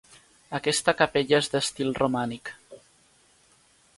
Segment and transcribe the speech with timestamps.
[0.59, 2.53] Aquesta capella és d'estil romànic.